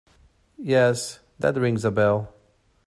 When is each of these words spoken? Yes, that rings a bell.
Yes, 0.57 1.19
that 1.37 1.57
rings 1.57 1.85
a 1.85 1.91
bell. 1.91 2.33